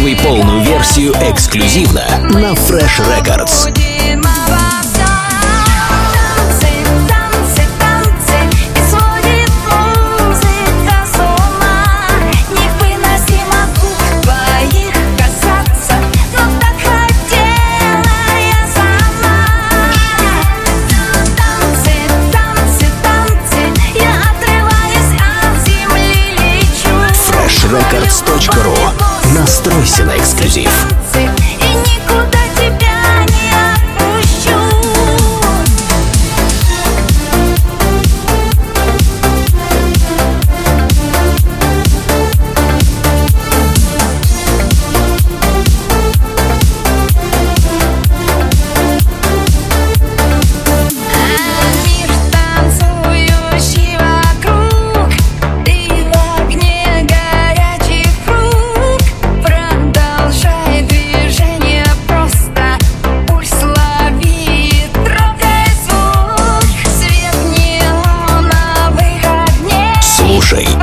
Скачивай 0.00 0.16
полную 0.16 0.62
версию 0.62 1.12
эксклюзивно 1.20 2.02
на 2.30 2.52
Fresh 2.52 3.04
Records. 3.04 3.70
freshrecords.ru 27.70 28.99
Настройся 29.50 30.04
на 30.04 30.16
эксклюзив. 30.16 30.70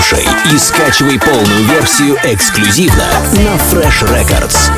слушай 0.00 0.26
и 0.52 0.58
скачивай 0.58 1.18
полную 1.18 1.64
версию 1.64 2.16
эксклюзивно 2.22 3.06
на 3.32 3.56
Fresh 3.70 4.02
Records. 4.08 4.70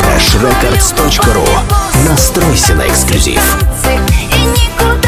FreshRecords.ru 0.00 1.46
Настройся 2.08 2.74
на 2.74 2.88
эксклюзив. 2.88 3.42
И 3.84 4.38
никуда 4.38 4.99